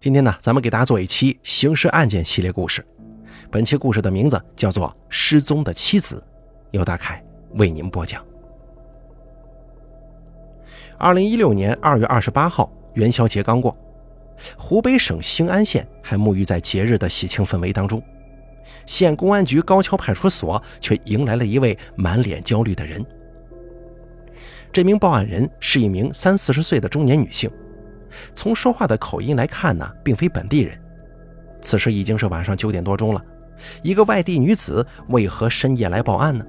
[0.00, 2.86] 今天呢，咱们给大家做一期刑事案件系列故事。
[3.50, 6.14] 本期故事的名字叫做《失踪的妻子》，
[6.70, 7.20] 由大凯
[7.54, 8.24] 为您播讲。
[10.96, 13.76] 二零一六年二月二十八号，元宵节刚过，
[14.56, 18.00] 湖北省兴安县还沐浴在节日的喜庆氛围当中，
[18.86, 23.04] 县公安局高桥派出所却迎来了一位满脸焦虑的人。
[24.72, 27.50] 这名报案人是一名三四十岁的中年女性。
[28.34, 30.78] 从说话的口音来看呢，并非本地人。
[31.60, 33.22] 此时已经是晚上九点多钟了，
[33.82, 36.44] 一个外地女子为何深夜来报案呢？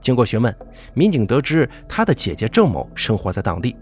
[0.00, 0.54] 经过询问，
[0.94, 3.76] 民警得知她的姐姐郑某生活在当地。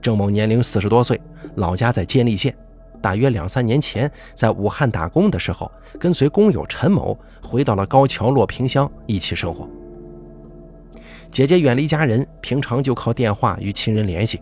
[0.00, 1.20] 郑某年龄四十多岁，
[1.56, 2.56] 老家在监利县，
[3.02, 9.68] 大约两三年前在武汉打工的时候，跟随工友陈某回到了高桥洛平乡一起生活。
[11.30, 14.40] 姐姐远离家人，平常就靠电话与亲人联系。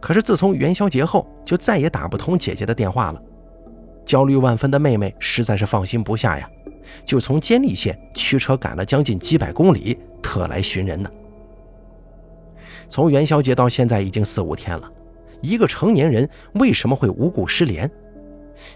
[0.00, 3.22] 可是自从元宵节后，就再也打不通姐姐的电话了。
[4.04, 6.48] 焦虑万分的妹妹实在是放心不下呀，
[7.04, 11.10] 就从监利县驱车赶了将近几百公里，特来寻人呢。
[12.88, 14.90] 从元宵节到现在已经四五天了，
[15.42, 17.90] 一个成年人为什么会无故失联？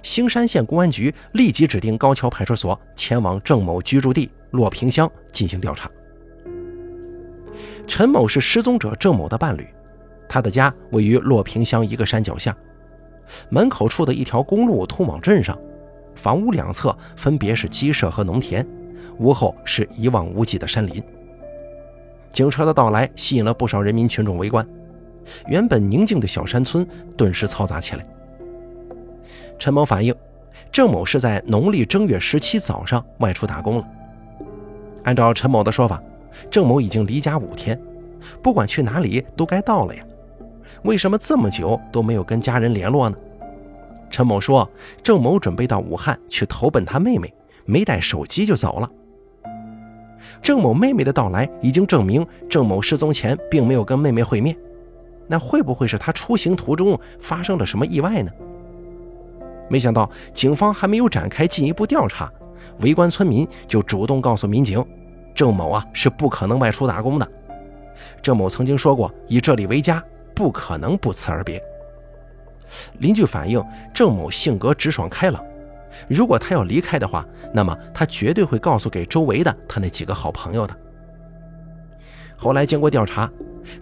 [0.02, 5.90] 兴山县公安局立即指定高桥派出所前往郑某居住地洛平乡进行调查。
[7.86, 9.66] 陈某是失踪者郑某的伴侣。
[10.28, 12.56] 他的家位于洛平乡一个山脚下，
[13.48, 15.58] 门口处的一条公路通往镇上，
[16.14, 18.66] 房屋两侧分别是鸡舍和农田，
[19.18, 21.02] 屋后是一望无际的山林。
[22.32, 24.66] 警车的到来吸引了不少人民群众围观，
[25.46, 26.86] 原本宁静的小山村
[27.16, 28.06] 顿时嘈杂起来。
[29.58, 30.14] 陈某反映，
[30.72, 33.88] 郑某是在农历正月十七早上外出打工了。
[35.04, 36.02] 按照陈某的说法，
[36.50, 37.78] 郑某已经离家五天，
[38.42, 40.02] 不管去哪里都该到了呀。
[40.84, 43.16] 为什么这么久都没有跟家人联络呢？
[44.10, 44.68] 陈某说，
[45.02, 47.32] 郑某准备到武汉去投奔他妹妹，
[47.64, 48.90] 没带手机就走了。
[50.42, 54.56] 郑某妹妹的到来已经证明郑某失踪前并没有跟妹妹会面，
[55.28, 58.30] 那会不会是他出行途中发生了什么意外呢？
[59.68, 62.30] 没想到警方还没有展开进一步调查，
[62.80, 64.84] 围观村民就主动告诉民警，
[65.34, 67.28] 郑某啊是不可能外出打工的。
[68.20, 70.02] 郑某曾经说过，以这里为家。
[70.34, 71.62] 不可能不辞而别。
[73.00, 73.62] 邻居反映，
[73.92, 75.44] 郑某性格直爽开朗，
[76.08, 80.74] 如果他要离开的话，那么他绝对会告诉给周围的他那几个好朋友的。
[82.36, 83.30] 后来经过调查，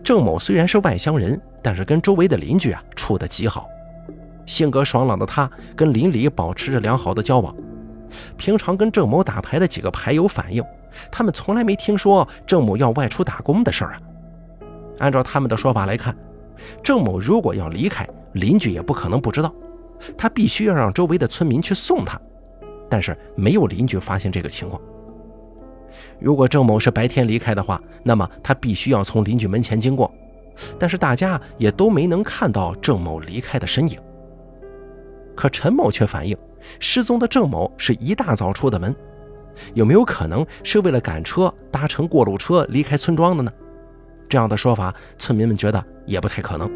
[0.02, 3.68] 郑某虽然是外乡人，但是跟周围的邻居啊处得极好，
[4.44, 7.54] 性格爽朗的他跟邻里保持着良好的交往。
[8.36, 10.60] 平常跟郑某打牌的几个牌友反映，
[11.12, 14.00] 他们从来没听说郑某要外出打工的事儿啊。
[14.98, 16.12] 按照他们的说法来看。
[16.82, 19.54] 郑某如果要离开，邻居也不可能不知道，
[20.16, 22.20] 他必须要让周围的村民去送他。
[22.88, 24.80] 但是没有邻居发现这个情况。
[26.18, 30.12] 如果郑某是白天离开的话，那么他必须要从邻居门前经过，
[30.78, 33.98] 但是大家也都没能看到郑某离开的身影。
[35.36, 36.36] 可陈某却反映，
[36.78, 38.94] 失踪的郑某是一大早出的门，
[39.72, 43.52] 有没有可能是为了赶车搭乘过路车离开村庄的呢？
[44.28, 46.68] 这样的说法，村民们觉得也不太可能。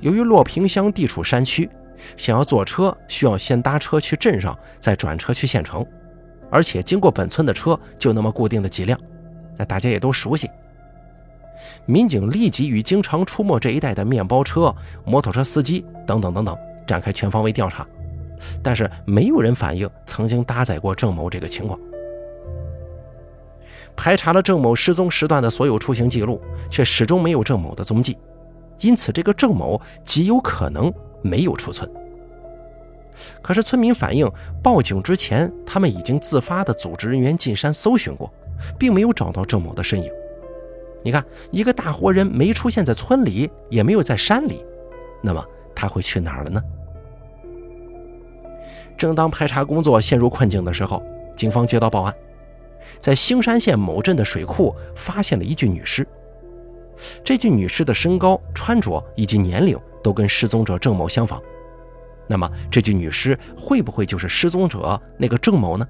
[0.00, 1.68] 由于洛平乡地处山区，
[2.16, 5.86] 想要坐车需要先搭车去镇上，再转车去县城，
[6.50, 8.98] 而且经过本村的车就那么固定的几辆，
[9.56, 10.50] 那大家也都熟悉。
[11.86, 17.86] 民警立即与经常出没这一带的面包车、摩托车司机等等等等展开全方位调查，
[18.62, 21.78] 但是没有人反映曾经搭载过郑某这个情况。
[23.96, 28.16] 排查了郑某失踪时段的所有出行记录，却始终没有郑某的踪迹，
[28.80, 30.92] 因此这个郑某极有可能
[31.22, 31.88] 没有出村。
[33.42, 34.28] 可是村民反映，
[34.62, 38.32] 报警之前他们已经自发的组织人员进山搜寻过，
[38.78, 40.10] 并没有找到郑某的身影。
[41.04, 44.64] 你看，一个大活人没出现在村里，也没有在山里，
[45.20, 45.44] 那么
[45.74, 46.62] 他会去哪儿了呢？
[48.96, 51.02] 正当排查工作陷入困境的时候，
[51.36, 52.14] 警方接到报案。
[53.02, 56.06] 在兴山县某镇的水库发现了一具女尸。
[57.24, 61.42] 这具女尸的身高、穿着以及年龄都跟失踪者郑某相仿。
[62.28, 65.84] 那么，这具女尸会不会就是失踪者那个郑某呢？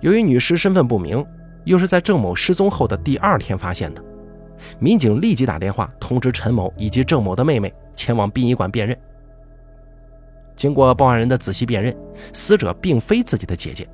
[0.00, 1.26] 由于女尸身份不明，
[1.64, 4.00] 又是在郑某失踪后的第二天发现的，
[4.78, 8.96] 民警立即打电话通知陈某以及郑某的妹妹前往殡仪馆辨认。
[10.54, 11.92] 经过报案人的仔细辨认，
[12.32, 13.88] 死者并非自己的姐姐。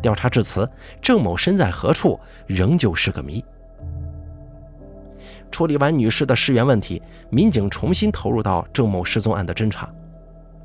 [0.00, 0.68] 调查至此，
[1.00, 3.44] 郑某身在何处仍旧是个谜。
[5.50, 9.88] 处理完女士的尸源问题，民警重新投入到郑某失踪案的侦查。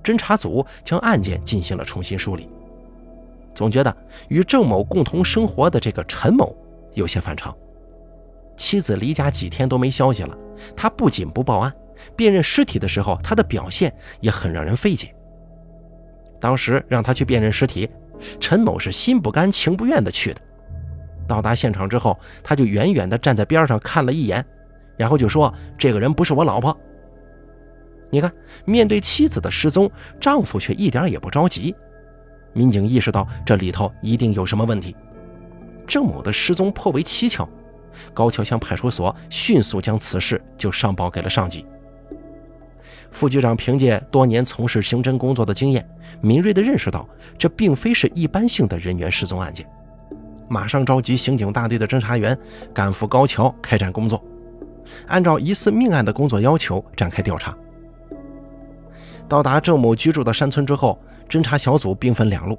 [0.03, 2.49] 侦查组将案件进行了重新梳理，
[3.55, 3.95] 总觉得
[4.27, 6.53] 与郑某共同生活的这个陈某
[6.93, 7.55] 有些反常。
[8.57, 10.37] 妻子离家几天都没消息了，
[10.75, 11.73] 他不仅不报案，
[12.17, 15.15] 辨认尸体的时候，他的表现也很让人费解。
[16.39, 17.89] 当时让他去辨认尸体，
[18.39, 20.41] 陈某是心不甘情不愿的去的。
[21.27, 24.45] 到达现场之后，他就远远的站在边上看了一眼，
[24.97, 26.77] 然后就说：“这个人不是我老婆。”
[28.11, 28.31] 你看，
[28.65, 29.89] 面对妻子的失踪，
[30.19, 31.73] 丈夫却一点也不着急。
[32.51, 34.95] 民警意识到这里头一定有什么问题。
[35.87, 37.47] 郑某的失踪颇为蹊跷，
[38.13, 41.65] 高桥乡派出所迅速将此事就上报给了上级。
[43.13, 45.87] 副局长凭借多年从事刑侦工作的经验，
[46.19, 47.07] 敏锐地认识到
[47.37, 49.65] 这并非是一般性的人员失踪案件。
[50.49, 52.37] 马上召集刑警大队的侦查员
[52.73, 54.21] 赶赴高桥开展工作，
[55.07, 57.55] 按照疑似命案的工作要求展开调查。
[59.29, 60.99] 到达郑某居住的山村之后，
[61.29, 62.57] 侦查小组兵分两路，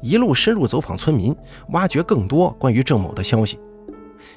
[0.00, 1.34] 一路深入走访村民，
[1.70, 3.58] 挖掘更多关于郑某的消息；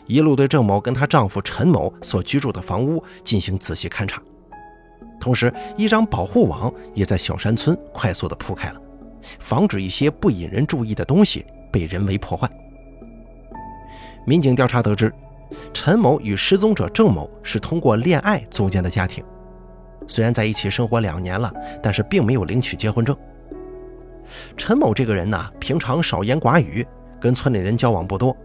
[0.07, 4.19] 一路对郑某跟她丈夫陈某所居住的房屋进行仔细勘查。
[5.24, 8.81] 同时，一张保护网也在小山村快速地铺开了，
[9.40, 12.50] 防止一些不引人注意的东西被人为破坏。
[14.25, 15.14] 民警调查得知，
[15.74, 19.24] 陈某与失踪者郑某是通过恋爱组建的家庭，
[20.08, 21.50] 虽然在一起生活两年了，
[21.81, 23.16] 但是并没有领取结婚证。
[24.58, 26.86] 陈某这个人呢，平常少言寡语，
[27.18, 28.36] 跟村里人交往不多，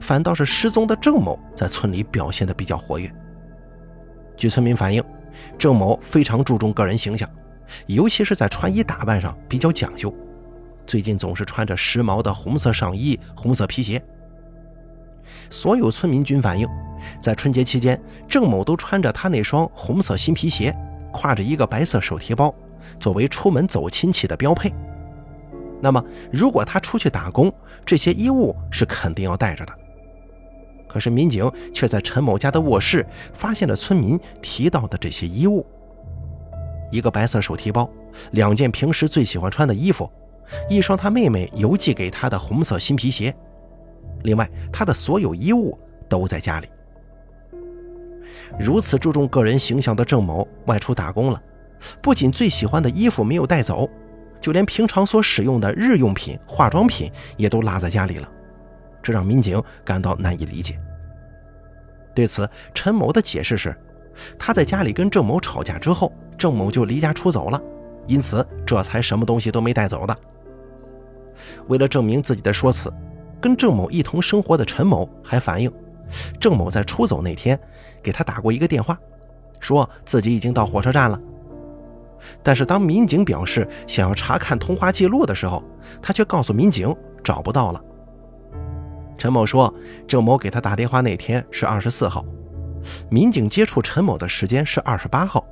[0.00, 3.10] 反倒是失踪的郑某在村里表现得比较活跃。
[4.36, 5.02] 据村民反映，
[5.58, 7.28] 郑某非常注重个人形象，
[7.86, 10.12] 尤其是在穿衣打扮上比较讲究，
[10.86, 14.02] 最近总是穿着时髦的红色上衣、红色皮鞋。
[15.48, 16.68] 所有村民均反映，
[17.20, 20.74] 在春节期间，郑某都穿着他那双红色新皮鞋，
[21.12, 22.54] 挎着一个白色手提包，
[22.98, 24.72] 作为出门走亲戚的标配。
[25.82, 27.52] 那么，如果他出去打工，
[27.86, 29.79] 这些衣物是肯定要带着的。
[30.92, 35.64] 可是，民警却在陈某家的卧室发现了村民提到的这些衣物：
[36.90, 37.88] 一个白色手提包，
[38.32, 40.10] 两件平时最喜欢穿的衣服，
[40.68, 43.32] 一双他妹妹邮寄给他的红色新皮鞋。
[44.24, 45.78] 另外，他的所有衣物
[46.08, 46.66] 都在家里。
[48.58, 51.40] 如此注重个人形象的郑某外出打工了，
[52.02, 53.88] 不仅最喜欢的衣服没有带走，
[54.40, 58.28] 就连平常所使用的日用品、化妆品也都落在家里了，
[59.02, 60.78] 这让民警感到难以理解。
[62.14, 63.74] 对此，陈某的解释是，
[64.38, 67.60] 他在家里跟郑某吵架之后，郑某就离家出走了，
[68.06, 70.16] 因此这才什么东西都没带走的。
[71.68, 72.92] 为了证明自己的说辞。
[73.42, 75.72] 跟郑某一同生活的陈某还反映，
[76.38, 77.58] 郑某在出走那天
[78.02, 78.98] 给他打过一个电话，
[79.60, 81.18] 说自己已经到火车站了。
[82.42, 85.64] 但是当民警表示想要查看通话记录的时候，
[86.02, 86.94] 他却告诉民警
[87.24, 87.82] 找不到了。
[89.20, 89.72] 陈某说，
[90.08, 92.24] 郑某给他打电话那天是二十四号，
[93.10, 95.44] 民警接触陈某的时间是二十八号。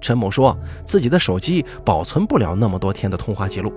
[0.00, 3.72] 陈某说自己的手机保存不了那么多天的通话记录。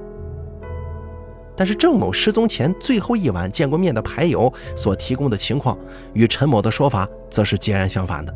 [1.58, 5.76] 但是郑某失踪前最后一晚见过面的牌友所提供的情况，
[6.14, 8.32] 与陈某的说法则是截然相反的。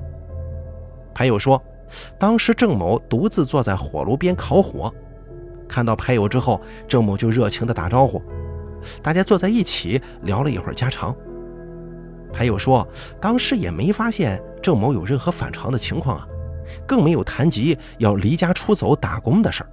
[1.14, 1.62] 牌友说，
[2.18, 4.92] 当时郑某独自坐在火炉边烤火，
[5.68, 8.20] 看到牌友之后，郑某就热情地打招呼，
[9.02, 11.16] 大家坐在一起聊了一会儿家常。
[12.34, 12.88] 牌友说，
[13.22, 16.28] 当时也没发现郑某有任何反常的情况啊，
[16.86, 19.70] 更没有谈及要离家出走打工的事儿。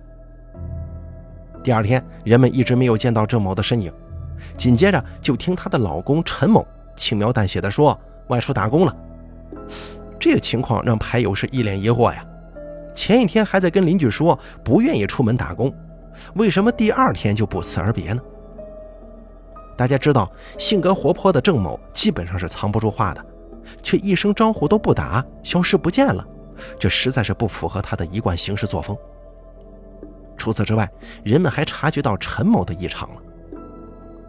[1.63, 3.93] 第二天，人们一直没有见到郑某的身影。
[4.57, 6.67] 紧接着，就听她的老公陈某
[6.97, 8.97] 轻描淡写的说：“外出打工了。”
[10.21, 12.25] 这个情况让牌友是一脸疑惑呀。
[12.95, 15.75] 前一天还在跟邻居说不愿意出门打工，
[16.35, 18.23] 为什么第二天就不辞而别呢？
[19.77, 23.25] 大家知道，性格活泼的郑某基本上是藏不住话的，
[23.83, 26.25] 却一声招呼都不打，消失不见了，
[26.79, 28.97] 这实在是不符合他的一贯行事作风。
[30.37, 30.89] 除此之外，
[31.23, 33.21] 人们还察觉到陈某的异常了。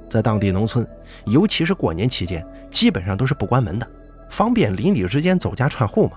[0.09, 0.87] 在当地农村，
[1.25, 3.87] 尤其是过年期间，基本上都是不关门的，
[4.29, 6.13] 方便邻里之间走家串户嘛。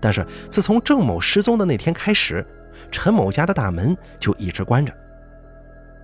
[0.00, 2.44] 但是自从郑某失踪的那天开始，
[2.90, 4.92] 陈某家的大门就一直关着。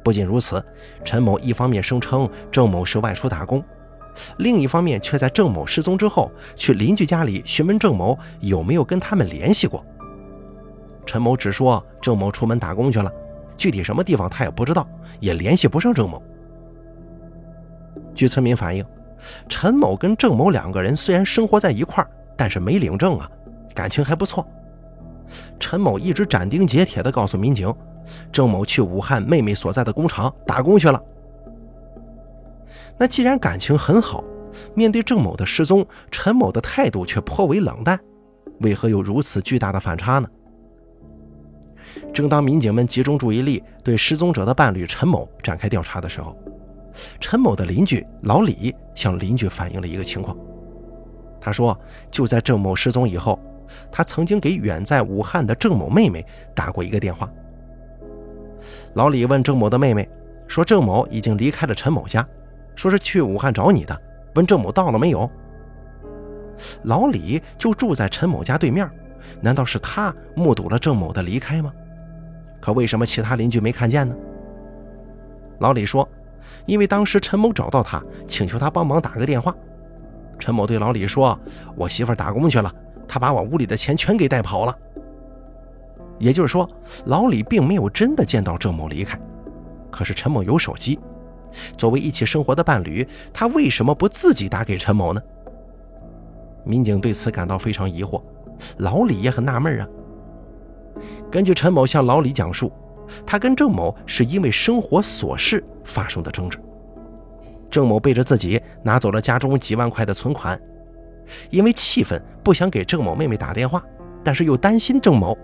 [0.08, 0.64] 不仅如此，
[1.04, 3.62] 陈某一方面声称郑某是外出打工，
[4.38, 9.84] 另一方面却在郑某失踪之后去邻居家里询问郑某有没有跟他们联系过。
[11.04, 13.12] 陈某只说郑某出门打工去了，
[13.54, 14.88] 具体什么地方他也不知道，
[15.20, 16.22] 也联系不上郑某。
[18.14, 18.82] 据村民反映，
[19.46, 23.30] 陈某跟郑某两个人虽然生活在一块儿，但是没领证啊，
[23.74, 24.48] 感情还不错。
[25.60, 27.70] 陈某一直斩钉截铁地告诉民警，
[28.32, 31.02] 郑某去武汉妹妹所在的工厂打工去了。
[32.98, 34.24] 那既然感情很好，
[34.74, 37.98] 面对郑某的失踪，陈某的态度却颇为冷淡，
[38.60, 40.28] 为何有如此巨大的反差呢？
[42.12, 46.36] 正当民警们集中注意力对失踪者的伴侣陈某展开调查的时候，
[47.20, 50.36] 陈某的邻居老李向邻居反映了一个情况。
[51.40, 51.78] 他说，
[52.10, 53.38] 就在郑某失踪以后，
[53.92, 56.24] 他曾经给远在武汉的郑某妹妹
[56.54, 57.30] 打过一个电话。
[58.98, 60.08] 老李问郑某的妹妹
[60.48, 62.26] 说：“郑某已经离开了陈某家，
[62.74, 63.96] 说是去武汉找你的，
[64.34, 65.30] 问郑某到了没有。”
[66.82, 68.90] 老李就住在陈某家对面，
[69.40, 71.72] 难道是他目睹了郑某的离开吗？
[72.60, 74.12] 可为什么其他邻居没看见呢？
[75.60, 76.08] 老李说
[76.66, 79.54] ：“因为当时陈某找到他，请求他帮忙打个电话。
[80.40, 81.38] 陈某对老李说
[81.78, 82.74] ：‘我媳妇打工去了，
[83.06, 84.76] 他把我屋里的钱全给带跑了。’
[86.18, 86.68] 也就是说，
[87.06, 89.18] 老李并没有真的见到郑某离开。
[89.90, 90.98] 可是陈某有手机，
[91.76, 95.20] 作为一起生活的伴侣，他为什么不自己打给陈某呢？
[96.64, 98.22] 民警对此感到非常疑惑，
[98.78, 99.88] 老李也很纳闷啊。”
[101.30, 102.72] 根据陈某向老李讲述，
[103.24, 106.58] 他跟郑某是因为生活琐事发生的争执。
[107.70, 110.60] 郑某背着自己拿走了家中几万块的存款，
[111.50, 113.82] 因为气愤不想给郑某妹妹打电话，
[114.24, 115.36] 但是又担心郑某，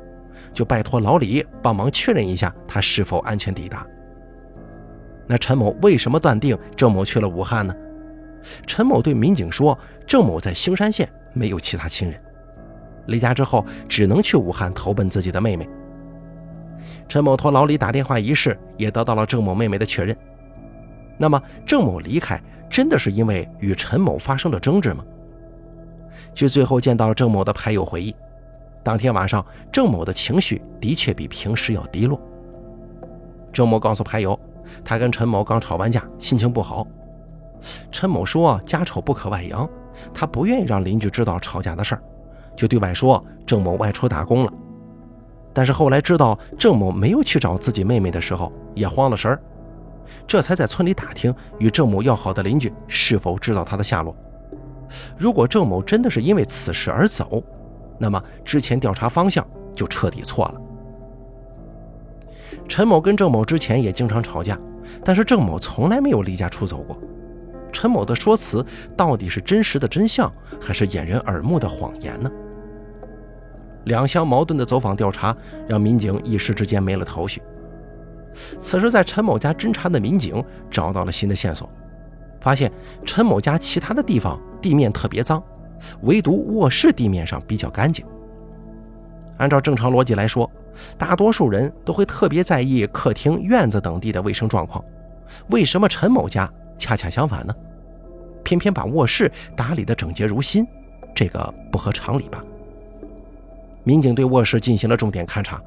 [0.54, 3.86] 就拜托老李帮忙确认一下他是否安全抵达。
[5.26, 7.74] 那陈某为什么断定郑某去了武汉呢？
[8.66, 12.20] 陈某对民警说，郑某在兴山县没有其他亲人。
[13.06, 15.68] 离家之后，只能去武汉投奔自己的妹妹。
[17.08, 20.16] 陈某托老李打电话一事，也得到了郑某妹妹的确认。
[21.18, 25.04] 那么，郑某离开真的是因为与陈某发生了争执吗？
[26.34, 28.14] 据最后见到郑某的牌友回忆，
[28.84, 32.20] 当天晚上郑某的情绪的确比平时要低落。
[33.52, 34.38] 郑某告诉牌友，
[34.84, 36.86] 他跟陈某刚吵完架，心情不好。
[37.90, 39.66] 陈某说：“家丑不可外扬，
[40.12, 42.02] 他不愿意让邻居知道吵架的事儿。”
[42.54, 44.52] 就对外说郑某外出打工了，
[45.52, 49.40] 但是后来知道郑某没有去找自己妹妹的时候，也慌了神儿，
[50.26, 54.14] 这才在村里打听与郑某要好的邻居是否知道他的下落。
[55.16, 57.42] 如果郑某真的是因为此事而走，
[58.04, 59.42] 那么之前调查方向
[59.72, 60.60] 就彻底错了。
[62.68, 64.60] 陈某跟郑某之前也经常吵架，
[65.02, 67.00] 但是郑某从来没有离家出走过。
[67.72, 68.62] 陈某的说辞
[68.94, 70.30] 到底是真实的真相，
[70.60, 72.30] 还是掩人耳目的谎言呢？
[73.84, 75.34] 两相矛盾的走访调查
[75.66, 77.40] 让民警一时之间没了头绪。
[78.60, 81.70] 此时，在陈某家侦查的民警找到了新的线索，
[82.38, 82.70] 发现
[83.02, 85.42] 陈某家其他的地方地面特别脏，
[86.02, 88.04] 唯独卧室地面上比较干净。
[89.38, 90.50] 按照正常逻辑来说，
[90.96, 94.84] 大多数人都会特别在意客厅、院子等地的卫生状况，
[95.48, 97.54] 为什么陈某家恰恰相反呢？
[98.42, 100.66] 偏偏把卧室打理得整洁如新，
[101.14, 102.44] 这个不合常理吧？
[103.82, 105.60] 民警对卧室进行了重点勘查，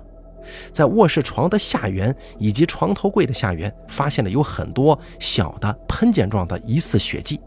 [0.72, 7.40] 在卧室床的下缘以及床头柜的下缘，发现了有很多小的喷溅状的疑似血迹。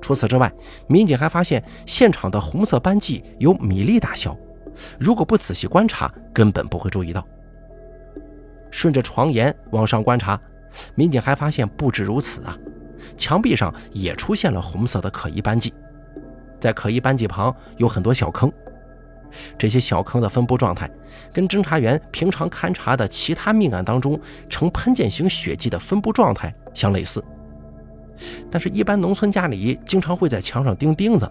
[0.00, 0.52] 除此之外，
[0.86, 4.36] 民警还发现现场的红色斑迹有米粒大小，
[4.98, 7.26] 如果不仔细观察，根本不会注意到。
[8.70, 10.40] 顺着床沿往上观察，
[10.94, 12.56] 民警还发现不止如此啊，
[13.16, 15.72] 墙壁上也出现了红色的可疑斑迹，
[16.60, 18.52] 在可疑斑迹旁有很多小坑。
[19.58, 20.90] 这些小坑的分布状态，
[21.34, 27.22] 跟侦查员平常勘查的其他命案当中呈喷溅型血迹的分布状态相类似。
[28.50, 31.30] 但是，一般农村家里经常会在墙上钉钉子，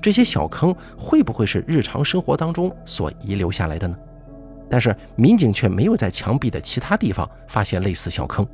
[0.00, 3.96] 这些小坑会不会是日常生活当中所遗留下来的呢？
[4.70, 8.46] 但是，民警却没有在墙壁的其他地方发现类似小坑。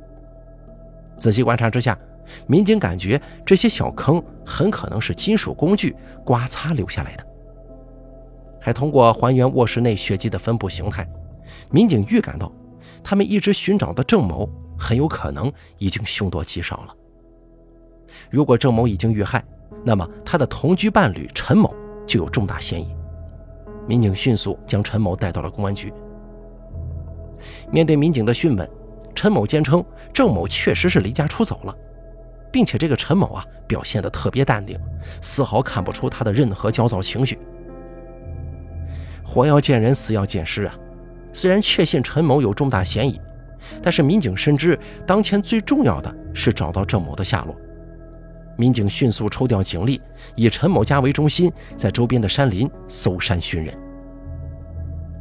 [1.17, 1.97] 仔细观察之下，
[2.45, 5.95] 民警感觉这些小坑很可能是金属工具
[6.25, 7.25] 刮擦留下来的。
[8.59, 11.07] 还通过还原卧室内血迹的分布形态，
[11.71, 12.51] 民警预感到，
[13.01, 16.95] 他们一直寻找的郑某很有可能已经凶多吉少了。
[18.29, 19.43] 如果郑某已经遇害，
[19.83, 21.73] 那么他的同居伴侣陈某
[22.05, 22.95] 就有重大嫌疑。
[23.87, 25.93] 民警迅速将陈某带到了公安局。
[27.71, 28.69] 面对民警的讯问，
[29.15, 31.75] 陈某坚称郑某确实是离家出走了，
[32.51, 34.79] 并且这个陈某啊表现得特别淡定，
[35.21, 37.39] 丝毫看不出他的任何焦躁情绪。
[39.23, 40.75] 活要见人，死要见尸啊！
[41.31, 43.19] 虽然确信陈某有重大嫌疑，
[43.81, 47.55] 但是民警深知当前最重要的是找到郑某的下落。
[48.59, 50.01] 民警迅速抽调警力，
[50.35, 53.73] 以陈某家为中心，在周边的山林搜山寻人。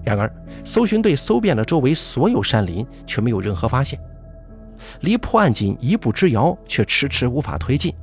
[0.04, 0.28] 然而，
[0.64, 3.97] 搜寻队搜遍了周围所有山林，却没有任何发现。
[5.02, 7.95] 离破案仅一步之遥，却迟迟无法推进。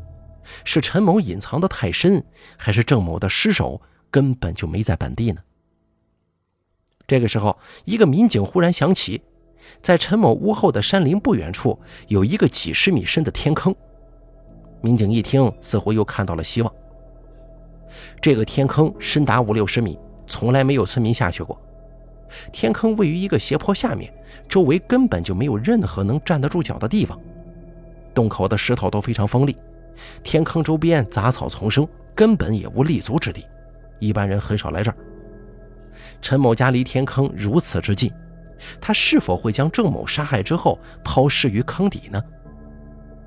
[0.64, 2.24] 是陈某隐藏的太深，
[2.56, 5.42] 还是郑某的尸首根本就没在本地呢？
[7.06, 9.22] 这个时候，一个民警忽然想起，
[9.82, 11.78] 在陈某屋后的山林不远处
[12.08, 13.76] 有一个几十米深的天坑。
[14.86, 16.72] 民警一听，似乎又看到了希望。
[18.22, 21.60] 这个天坑深达五六十米，从来没有村民下去过。
[22.52, 24.14] 天坑位于一个斜坡下面，
[24.48, 27.20] 周围根本就没有任何能站得住脚的地方。
[28.14, 29.58] 洞口的石头都非常锋利，
[30.22, 33.44] 天坑周边杂草丛生，根本也无立足之地，
[34.00, 34.98] 一般人很少来这儿。
[36.22, 38.12] 陈某家离天坑如此之近，
[38.80, 42.22] 他是否会将郑某杀害之后抛尸于坑底呢？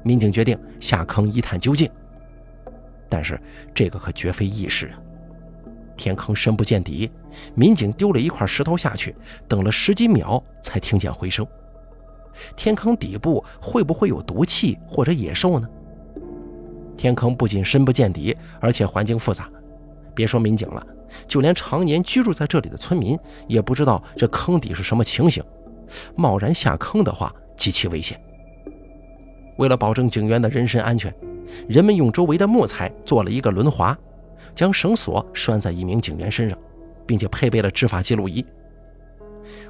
[0.03, 1.91] 民警决定下坑一探究竟，
[3.09, 3.41] 但是
[3.75, 5.01] 这个可绝非易事啊！
[5.97, 7.11] 天坑深不见底，
[7.55, 9.15] 民警丢了一块石头下去，
[9.49, 11.47] 等了十几秒才听见回声。
[12.55, 15.69] 天坑底部会不会有毒气或者野兽呢？
[16.97, 19.51] 天坑不仅深不见底，而且环境复杂，
[20.15, 20.87] 别说民警了，
[21.27, 25.43] 就连常年居住在这里的村民也不知道这坑底是什么情形，
[26.15, 28.21] 贸然下坑的话极其危险。
[29.59, 31.15] 为了保证警员的人身安全，
[31.69, 33.97] 人们用周围的木材做了一个轮滑。
[34.55, 36.59] 将绳索拴在一名警员身上，
[37.07, 38.45] 并且配备了执法记录仪。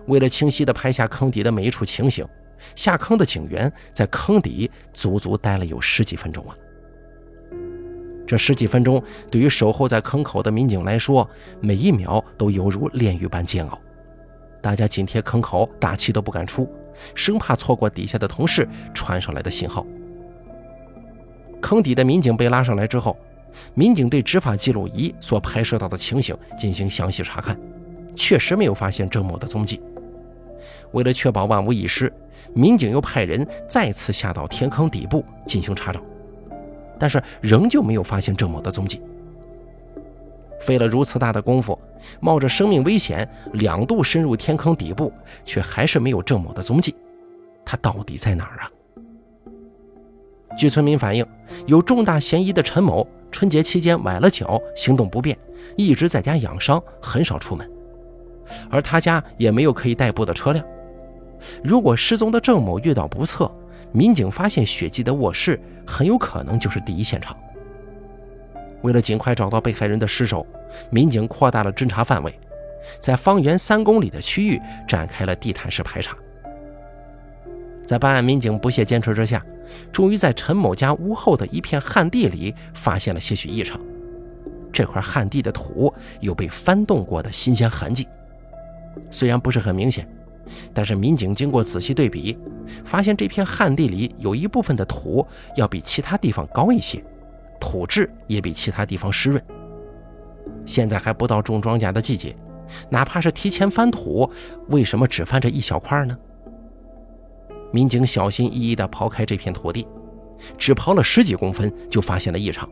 [0.06, 2.26] 为了清晰地拍下坑底的每一处情形，
[2.74, 6.56] 下坑的警员在坑底足足待了有十几分钟啊！
[8.26, 11.28] 这十几分钟对于守候在坑口的民警来说，
[11.60, 13.78] 每一秒都犹如炼狱般煎熬。
[14.62, 16.66] 大家紧贴坑口，大气都不敢出，
[17.14, 19.86] 生怕错过底下的同事传上来的信号。
[21.60, 23.16] 坑底的民警被拉上来之后。
[23.74, 27.58] 民警对执法记录仪所拍摄到的情形进行详细查看，
[28.14, 29.80] 确实没有发现郑某的踪迹。
[30.92, 32.12] 为了确保万无一失，
[32.52, 36.00] 民警又派人再次下到天坑底部进行查找，
[36.98, 39.00] 但是仍旧没有发现郑某的踪迹。
[40.60, 41.78] 费了如此大的功夫，
[42.20, 45.12] 冒着生命危险两度深入天坑底部，
[45.44, 46.94] 却还是没有郑某的踪迹。
[47.64, 48.70] 他到底在哪儿啊？
[50.56, 51.24] 据村民反映，
[51.66, 53.06] 有重大嫌疑的陈某。
[53.30, 55.36] 春节期间崴了脚，行动不便，
[55.76, 57.70] 一直在家养伤，很少出门。
[58.70, 60.64] 而他家也没有可以代步的车辆。
[61.62, 63.48] 如果失踪的郑某遇到不测，
[63.92, 67.36] 民警发现血迹的卧室很有可能就是第一现场。
[68.82, 70.46] 为了尽快找到被害人的尸首，
[70.90, 72.38] 民警扩大了侦查范围，
[73.00, 76.16] 在方圆三公里的区域展开了地毯式排查。
[77.86, 79.44] 在办案民警不懈坚持之下。
[79.92, 83.78] 终于在陈某家屋后的一片旱地里发现了些许异常。
[84.72, 88.08] 这块旱地的土有被翻动过的新鲜痕迹，
[89.10, 90.08] 虽然不是很明显，
[90.72, 92.34] 但是民警经过仔细对比，
[92.82, 97.04] 发现这片旱地里有一部分的土要比其他地方高一些，
[97.60, 99.42] 土质也比其他地方湿润。
[100.64, 102.34] 现在还不到种庄稼的季节，
[102.90, 104.30] 哪怕是提前翻土，
[104.68, 106.16] 为什么只翻这一小块呢？
[107.72, 109.86] 民警小心翼翼地刨开这片土地，
[110.56, 112.68] 只刨了十几公分，就发现了异常。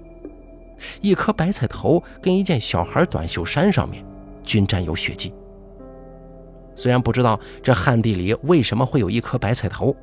[1.00, 4.04] 一颗白菜头跟一件小孩短袖衫上面
[4.42, 5.34] 均沾有血迹。
[6.74, 9.96] 虽然不知道这旱地里为什么会有一颗白菜头，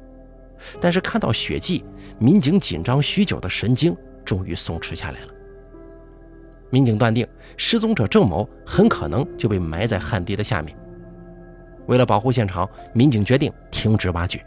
[0.82, 1.86] 但是看到血迹，
[2.18, 5.28] 民警紧张许久的神经终于松弛下来了。
[6.70, 10.76] 民警断定，失踪者郑某很可能就被埋在旱地的下面。
[11.88, 14.44] 为了保护现场，民警决定停止挖掘。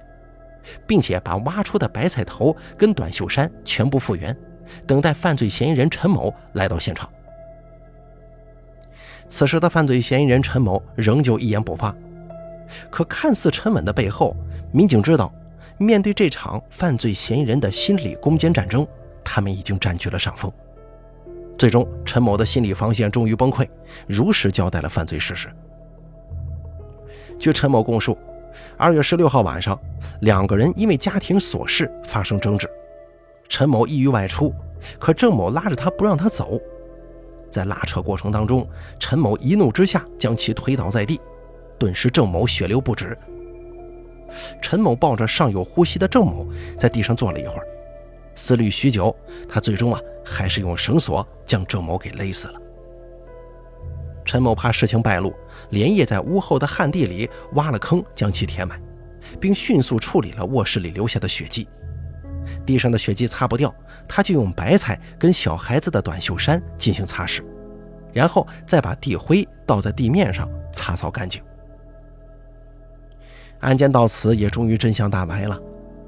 [0.87, 4.37] 并且把挖出的白菜头跟短袖衫全部复原，
[4.87, 7.09] 等待犯罪嫌疑人陈某来到现场。
[9.29, 11.95] 此时的犯罪嫌疑人陈某仍旧一言不发，
[12.91, 14.37] 可看似沉稳的背后，
[14.73, 15.33] 民警知道，
[15.79, 18.87] 面对这场犯罪嫌疑人的心理攻坚战争，
[19.27, 20.51] 他们已经占据了上风。
[21.59, 23.69] 最终，陈某的心理防线终于崩溃，
[24.07, 25.49] 如实交代了犯罪事实。
[27.39, 28.17] 据陈某供述。
[28.79, 29.79] 二月十六号晚上，
[30.23, 32.67] 两个人因为家庭琐事发生争执，
[33.51, 34.51] 陈某意欲外出，
[34.99, 36.59] 可郑某拉着他不让他走。
[37.51, 38.67] 在拉扯过程当中，
[38.99, 41.21] 陈某一怒之下将其推倒在地，
[41.79, 43.17] 顿时郑某血流不止。
[44.63, 46.47] 陈某抱着尚有呼吸的郑某
[46.79, 47.67] 在地上坐了一会儿，
[48.37, 49.13] 思虑许久，
[49.49, 52.61] 他最终啊还是用绳索将郑某给勒死了。
[54.25, 55.35] 陈某怕事情败露，
[55.71, 58.81] 连夜在屋后的旱地里挖了坑，将其填满，
[59.41, 61.67] 并迅速处理了卧室里留下的血迹。
[62.65, 63.75] 地上的血迹擦不掉，
[64.09, 67.43] 他就用白菜跟小孩子的短袖衫进行擦拭，
[68.13, 71.43] 然后再把地灰倒在地面上擦扫干净。
[73.61, 75.61] 案件到此也终于真相大白了，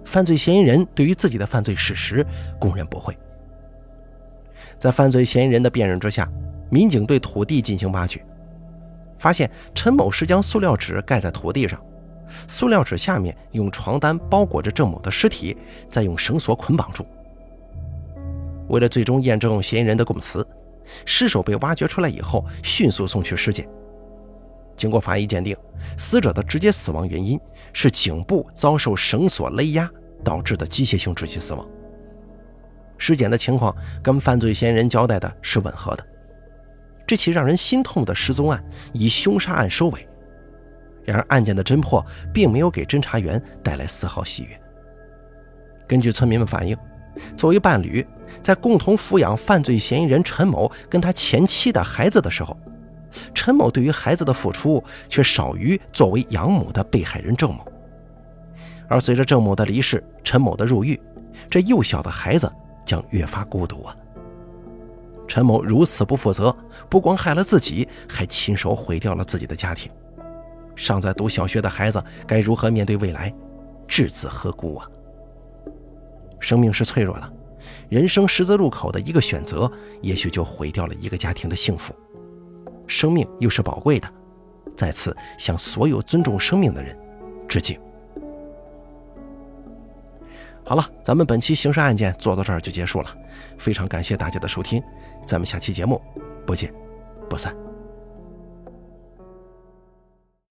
[0.09, 2.27] 犯罪嫌疑人对于自己的犯罪事实
[2.59, 3.17] 供认不讳。
[4.79, 6.27] 在犯罪嫌疑人的辨认之下，
[6.71, 8.25] 民警对土地进行挖掘，
[9.19, 11.79] 发现陈某是将塑料纸盖在土地上，
[12.49, 15.55] 塑料纸下面用床单包裹着郑某的尸体，
[15.87, 17.05] 再用绳索捆绑住。
[18.69, 20.47] 为了最终验证嫌疑人的供词，
[21.05, 23.69] 尸首被挖掘出来以后，迅速送去尸检。
[24.79, 25.55] 经过法医鉴定，
[25.99, 27.39] 死者的直接死亡原因
[27.73, 29.91] 是颈部遭受绳索勒压
[30.25, 31.69] 导致的机械性窒息死亡。
[32.97, 36.07] 尸检的情况跟犯罪嫌疑人交代的是吻合的。
[37.07, 38.63] 这起让人心痛的失踪案
[38.93, 40.07] 以凶杀案收尾。
[41.05, 44.61] 然而，案件的侦破并没有给侦查员带来丝毫喜悦。
[45.87, 46.77] 根据村民们反映，
[47.35, 48.07] 作为伴侣，
[48.43, 52.55] 在共同抚养犯罪嫌疑人陈某跟他前妻的孩子的时候，
[53.35, 57.67] 陈某对于孩子的付出却少于作为养母的被害人郑某。
[58.89, 61.01] 而随着郑某的离世，陈某的入狱，
[61.51, 62.51] 这幼小的孩子。
[62.89, 63.95] 将越发孤独啊！
[65.27, 66.57] 陈某如此不负责，
[66.89, 69.93] 不光害了自己，还亲手毁掉了自己的家庭。
[70.75, 73.31] 尚在读小学的孩子该如何面对未来？
[73.87, 74.89] 稚子何辜啊！
[76.41, 77.33] 生命是脆弱的，
[77.91, 81.95] 人生十字路口的一个选择，也许就毁掉了一个家庭的幸福。
[82.89, 84.09] 生命又是宝贵的，
[84.77, 86.99] 在此向所有尊重生命的人
[87.47, 87.79] 致敬。
[90.65, 93.17] 好了，咱们本期刑事案件做到这儿就结束了，
[93.57, 94.83] 非常感谢大家的收听，
[95.25, 96.01] 咱们下期节目
[96.45, 96.73] 不见
[97.31, 97.68] 不散。